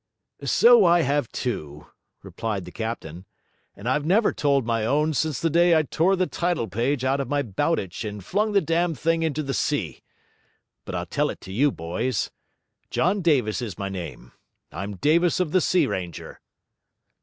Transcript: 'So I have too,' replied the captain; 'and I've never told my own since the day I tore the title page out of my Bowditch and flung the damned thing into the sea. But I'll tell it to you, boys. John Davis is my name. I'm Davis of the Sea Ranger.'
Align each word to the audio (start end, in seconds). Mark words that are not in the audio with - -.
'So 0.43 0.83
I 0.83 1.01
have 1.03 1.31
too,' 1.31 1.85
replied 2.23 2.65
the 2.65 2.71
captain; 2.71 3.27
'and 3.75 3.87
I've 3.87 4.03
never 4.03 4.33
told 4.33 4.65
my 4.65 4.83
own 4.83 5.13
since 5.13 5.39
the 5.39 5.47
day 5.51 5.75
I 5.77 5.83
tore 5.83 6.15
the 6.15 6.25
title 6.25 6.67
page 6.67 7.05
out 7.05 7.19
of 7.19 7.29
my 7.29 7.43
Bowditch 7.43 8.03
and 8.03 8.25
flung 8.25 8.53
the 8.53 8.61
damned 8.61 8.97
thing 8.97 9.21
into 9.21 9.43
the 9.43 9.53
sea. 9.53 10.01
But 10.85 10.95
I'll 10.95 11.05
tell 11.05 11.29
it 11.29 11.39
to 11.41 11.51
you, 11.53 11.71
boys. 11.71 12.31
John 12.89 13.21
Davis 13.21 13.61
is 13.61 13.77
my 13.77 13.89
name. 13.89 14.31
I'm 14.71 14.95
Davis 14.95 15.39
of 15.39 15.51
the 15.51 15.61
Sea 15.61 15.85
Ranger.' 15.85 16.41